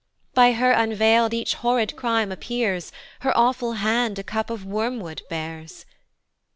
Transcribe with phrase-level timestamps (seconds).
[0.33, 5.85] By her unveil'd each horrid crime appears, Her awful hand a cup of wormwood bears.